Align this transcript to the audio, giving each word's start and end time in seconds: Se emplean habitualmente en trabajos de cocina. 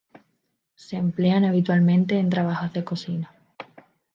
Se 0.73 0.95
emplean 0.97 1.45
habitualmente 1.45 2.17
en 2.17 2.31
trabajos 2.31 2.73
de 2.73 2.83
cocina. 2.83 3.35